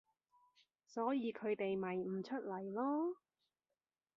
[0.87, 3.15] 所以佢哋咪唔出嚟囉